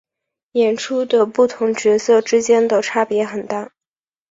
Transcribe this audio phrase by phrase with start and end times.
[0.53, 3.71] 演出的不同角色之间的差别很大。